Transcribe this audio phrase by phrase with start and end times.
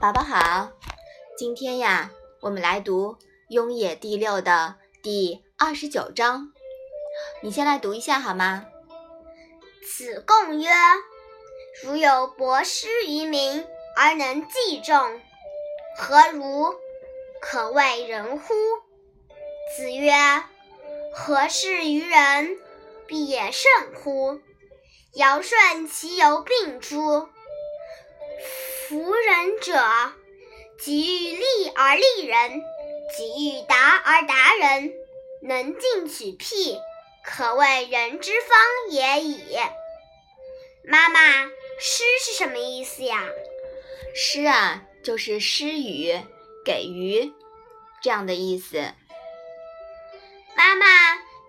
[0.00, 0.70] 宝宝好，
[1.36, 3.14] 今天呀，我们来读
[3.48, 6.52] 《雍也》第六的第二十九章。
[7.42, 8.66] 你先来读一下好吗？
[9.82, 10.68] 子贡曰
[11.82, 13.66] ：“如有博施于民
[13.96, 15.20] 而能济众，
[15.96, 16.76] 何如？
[17.40, 18.54] 可谓仁乎？”
[19.76, 20.12] 子曰
[21.12, 22.56] ：“何事于人，
[23.08, 24.40] 必也甚乎？
[25.14, 27.28] 尧舜其犹病诸？
[28.88, 29.74] 夫人者，
[30.78, 32.62] 己欲立而立人，
[33.14, 34.94] 己欲达而达人，
[35.42, 36.80] 能进取辟，
[37.22, 38.58] 可谓人之方
[38.90, 39.58] 也已。”
[40.88, 41.20] 妈妈，
[41.78, 43.26] 施是什么意思呀？
[44.14, 46.18] 施啊，就是施予、
[46.64, 47.34] 给予
[48.00, 48.94] 这样的意思。
[50.56, 50.86] 妈妈，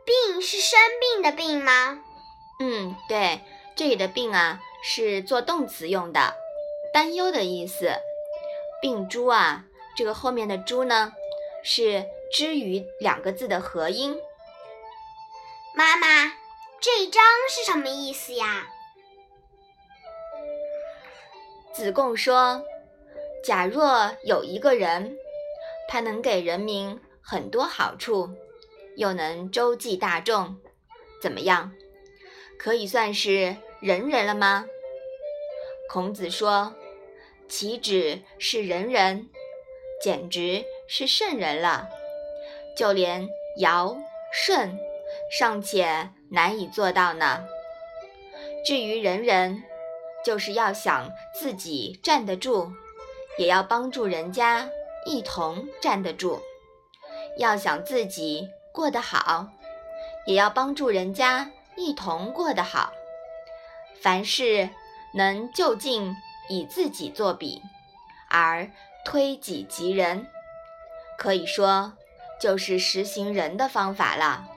[0.03, 2.01] 病是生病的病吗？
[2.59, 3.39] 嗯，对，
[3.77, 6.35] 这里的病啊是做动词用的，
[6.93, 7.91] 担忧的意思。
[8.81, 9.65] 病猪啊，
[9.97, 11.11] 这个后面的猪呢
[11.63, 14.17] 是之于两个字的合音。
[15.75, 16.33] 妈妈，
[16.79, 18.67] 这一章是什么意思呀？
[21.73, 22.63] 子贡说
[23.43, 25.17] ：“假若有一个人，
[25.87, 28.29] 他能给人民很多好处。”
[28.97, 30.57] 又能周济大众，
[31.21, 31.71] 怎么样？
[32.57, 34.65] 可以算是仁人了吗？
[35.89, 36.73] 孔子说
[37.49, 39.27] ：“岂止是仁人，
[40.01, 41.89] 简直是圣人了。
[42.77, 43.97] 就连尧
[44.31, 44.77] 舜
[45.37, 47.45] 尚且难以做到呢。
[48.65, 49.63] 至于仁人，
[50.23, 52.71] 就是要想自己站得住，
[53.37, 54.69] 也要帮助人家
[55.05, 56.39] 一同站得住。
[57.37, 59.47] 要想自己。”过得好，
[60.27, 62.93] 也要帮助人家一同过得好。
[63.99, 64.69] 凡事
[65.15, 66.15] 能就近
[66.49, 67.61] 以自己作比，
[68.29, 68.69] 而
[69.05, 70.27] 推己及人，
[71.17, 71.93] 可以说
[72.41, 74.49] 就是实行人的方法了。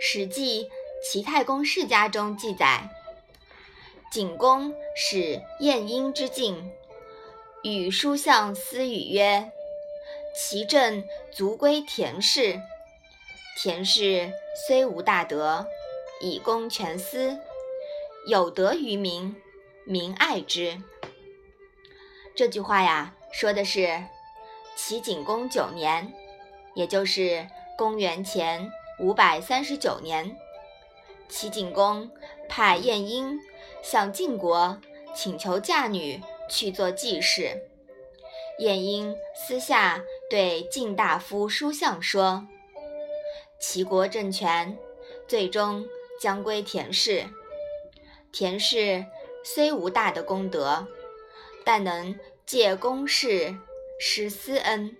[0.08, 0.64] 《史记·
[1.02, 2.88] 齐太公世家》中记载，
[4.12, 6.70] 景公使晏婴之境。
[7.62, 9.50] 与书相私语曰
[10.36, 11.02] ：“齐政
[11.32, 12.60] 足归田氏。
[13.58, 14.32] 田氏
[14.66, 15.66] 虽无大德，
[16.20, 17.38] 以公全私，
[18.28, 19.34] 有德于民，
[19.84, 20.82] 民爱之。”
[22.36, 24.04] 这句话呀，说的是
[24.76, 26.12] 齐景公九年，
[26.74, 27.46] 也就是
[27.76, 30.36] 公元前五百三十九年，
[31.28, 32.10] 齐景公
[32.48, 33.38] 派晏婴
[33.82, 34.80] 向晋国
[35.14, 36.22] 请求嫁女。
[36.48, 37.60] 去做继室，
[38.60, 42.46] 晏婴私下对晋大夫叔向说
[43.58, 44.78] ：“齐国政权
[45.26, 45.84] 最终
[46.20, 47.24] 将归田氏。
[48.32, 49.06] 田氏
[49.44, 50.86] 虽无大的功德，
[51.64, 53.56] 但能借公事
[53.98, 54.96] 施私恩，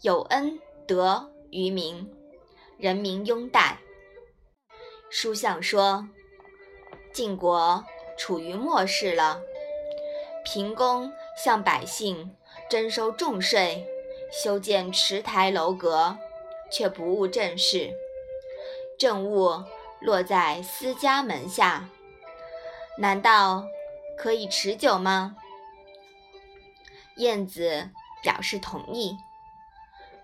[0.00, 2.10] 有恩德于民，
[2.78, 3.78] 人民拥戴。”
[5.10, 6.08] 书相说
[7.12, 7.84] ：“晋国
[8.16, 9.40] 处于末世了。”
[10.44, 12.34] 平公向百姓
[12.70, 13.86] 征收重税，
[14.32, 16.16] 修建池台楼阁，
[16.70, 17.92] 却不务正事，
[18.98, 19.62] 政务
[20.00, 21.88] 落在私家门下，
[22.98, 23.64] 难道
[24.16, 25.36] 可以持久吗？
[27.16, 27.90] 晏子
[28.22, 29.16] 表示同意。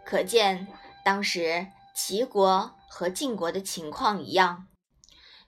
[0.04, 0.68] 可见
[1.04, 4.68] 当时齐国和晋国的情况一样，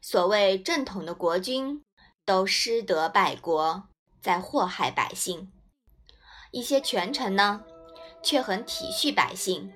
[0.00, 1.82] 所谓正统的国君
[2.25, 3.88] 都失德败国。
[4.22, 5.53] 在祸害百姓，
[6.50, 7.62] 一些权臣呢，
[8.25, 9.72] 却很体恤百姓。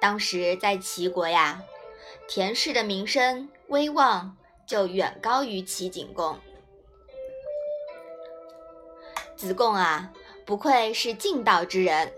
[0.00, 1.62] 当时在齐国呀，
[2.28, 6.36] 田氏的名声威望就远高于齐景公。
[9.36, 10.12] 子贡啊，
[10.44, 12.12] 不愧是尽道之人。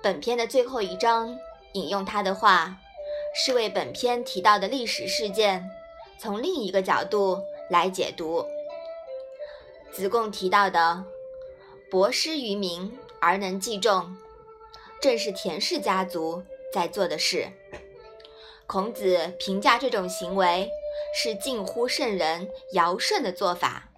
[0.00, 1.36] 本篇的最后一章
[1.72, 2.76] 引用他的话，
[3.34, 5.68] 是为本篇提到的历史事件，
[6.20, 8.46] 从另一个角度来解读。
[9.92, 11.04] 子贡提到的
[11.90, 14.16] “博施于民而能济众”，
[15.00, 17.48] 正是田氏家族在做的事。
[18.66, 20.70] 孔子评价这种行为
[21.14, 23.88] 是近乎圣人尧舜的做法，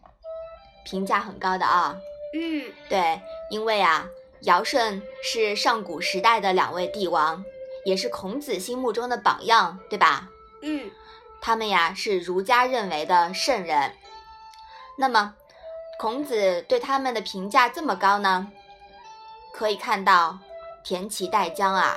[0.84, 1.96] 评价很高的啊。
[2.34, 3.20] 嗯，对，
[3.50, 4.06] 因为啊，
[4.42, 7.44] 尧舜是上古时代的两位帝王，
[7.84, 10.28] 也是孔子心目中的榜样，对吧？
[10.62, 10.90] 嗯，
[11.40, 13.92] 他们呀是儒家认为的圣人。
[14.96, 15.34] 那么。
[16.00, 18.52] 孔子对他们的评价这么高呢？
[19.52, 20.38] 可以看到，
[20.84, 21.96] 田齐代姜啊，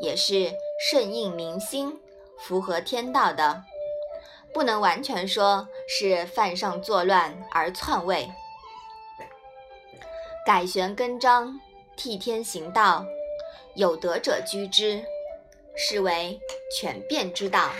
[0.00, 0.50] 也是
[0.88, 2.00] 顺应民心、
[2.42, 3.64] 符合天道的。
[4.52, 8.30] 不能完全说是犯上作乱而篡位。
[10.44, 11.58] 改弦更张，
[11.96, 13.06] 替天行道，
[13.74, 15.02] 有德者居之，
[15.74, 16.38] 是为
[16.76, 17.70] 权变之道。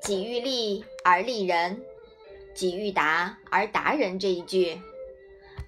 [0.00, 1.82] 己欲立而立人，
[2.54, 4.18] 己欲达而达人。
[4.18, 4.80] 这一句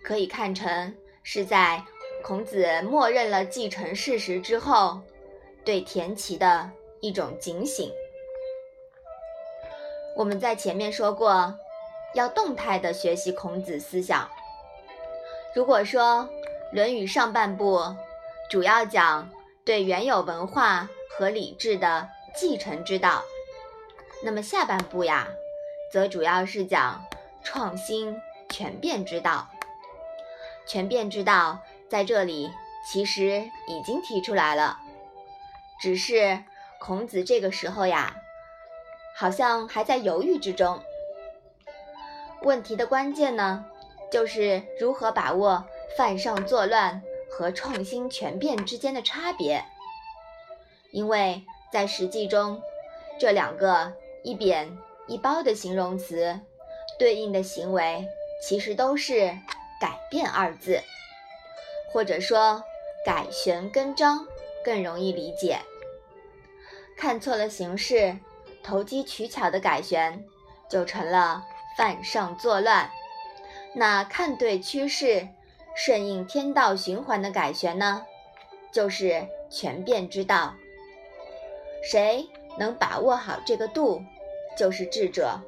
[0.04, 1.82] 可以看成是在
[2.22, 5.00] 孔子默认了继承事实之后，
[5.64, 6.70] 对田齐的
[7.04, 7.92] 一种警醒。
[10.16, 11.58] 我们在前面说过，
[12.14, 14.30] 要动态的学习孔子思想。
[15.54, 16.26] 如果说
[16.74, 17.94] 《论语》上半部
[18.48, 19.30] 主要讲
[19.66, 23.22] 对原有文化和礼制的继承之道，
[24.24, 25.28] 那么下半部呀，
[25.92, 27.04] 则主要是讲
[27.42, 28.16] 创新
[28.48, 29.46] 权变之道。
[30.66, 31.60] 权变之道
[31.90, 32.50] 在这里
[32.90, 34.78] 其实已经提出来了，
[35.82, 36.42] 只是
[36.86, 38.14] 孔子这个时候呀，
[39.16, 40.78] 好像还在犹豫之中。
[42.42, 43.64] 问题的关键呢？
[44.12, 45.64] 就是如何把握
[45.96, 47.00] 犯上作乱
[47.30, 49.64] 和创新权变之间的差别，
[50.90, 51.42] 因为
[51.72, 52.60] 在实际中，
[53.18, 54.76] 这两个一扁
[55.06, 56.38] 一褒的形容词
[56.98, 58.06] 对应的行为
[58.42, 59.34] 其实都是
[59.80, 60.82] “改变”二字，
[61.90, 62.62] 或者说
[63.06, 64.28] “改弦更张”
[64.62, 65.60] 更容易理解。
[66.96, 68.16] 看错了形式，
[68.62, 70.24] 投机取巧的改弦，
[70.68, 71.44] 就成了
[71.76, 72.90] 犯上作乱。
[73.74, 75.28] 那看对趋势，
[75.74, 78.06] 顺应天道循环的改弦呢，
[78.72, 80.54] 就是权变之道。
[81.82, 84.02] 谁能把握好这个度，
[84.56, 85.40] 就是智者。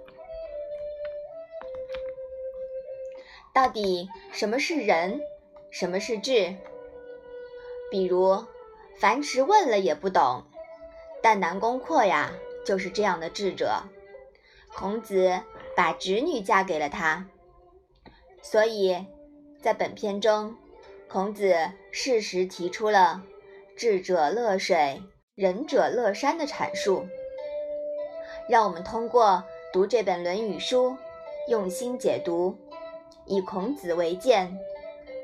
[3.54, 5.20] 到底什么是仁，
[5.70, 6.54] 什么是智？
[7.90, 8.44] 比如
[8.98, 10.44] 樊迟问了也不懂，
[11.26, 12.30] 但南宫阔呀，
[12.64, 13.82] 就是这样的智者。
[14.72, 15.40] 孔子
[15.74, 17.26] 把侄女嫁给了他。
[18.40, 19.04] 所以，
[19.60, 20.54] 在本篇中，
[21.08, 23.24] 孔子适时提出了
[23.76, 25.02] “智者乐水，
[25.34, 27.04] 仁者乐山”的阐述，
[28.48, 30.96] 让我们通过读这本《论语》书，
[31.48, 32.56] 用心解读，
[33.24, 34.56] 以孔子为鉴，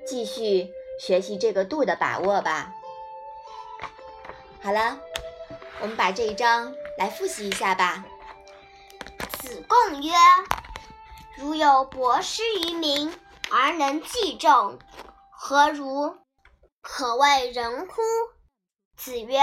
[0.05, 2.75] 继续学习这个度的把握吧。
[4.61, 4.99] 好了，
[5.83, 8.05] 我们把这一章来复习一下吧。
[9.41, 10.13] 子贡曰。
[11.39, 13.13] 如有博施于民
[13.51, 14.79] 而能济众，
[15.33, 16.19] 何如？
[16.81, 18.01] 可谓仁乎？
[18.97, 19.41] 子曰：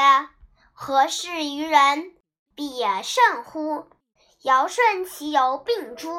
[0.72, 2.14] 何事于人，
[2.56, 3.88] 必也甚乎？
[4.44, 6.10] 尧舜其犹病诸？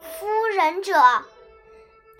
[0.00, 0.94] 夫仁者，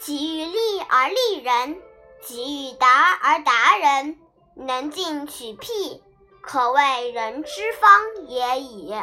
[0.01, 1.81] 己欲立而立人，
[2.23, 4.19] 己欲达而达人，
[4.57, 6.03] 能进取辟，
[6.49, 8.95] 可谓人之方也已。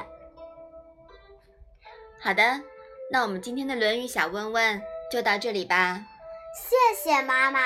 [2.19, 2.41] 好的。
[3.11, 4.81] 那我们今天的《论语》小问问
[5.11, 6.01] 就到这里吧。
[6.57, 7.59] 谢谢妈妈。